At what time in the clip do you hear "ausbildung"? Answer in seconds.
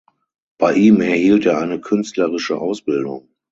2.57-3.29